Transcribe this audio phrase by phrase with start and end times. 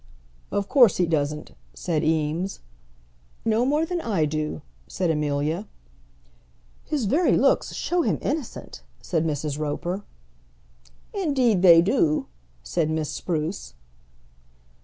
[0.49, 2.61] "Of course he doesn't," said Eames.
[3.45, 5.67] "No more than I do," said Amelia.
[6.83, 9.59] "His very looks show him innocent," said Mrs.
[9.59, 10.03] Roper.
[11.13, 12.25] "Indeed they do,"
[12.63, 13.75] said Miss Spruce.